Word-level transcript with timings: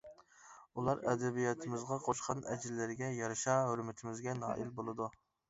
ئۇلار 0.79 1.03
ئەدەبىياتىمىزغا 1.11 1.97
قوشقان 2.07 2.41
ئەجىرلىرىگە 2.55 3.11
يارىشا 3.19 3.59
ھۆرمىتىمىزگە 3.69 4.37
نائىل 4.43 4.75
بولىدۇ. 4.83 5.13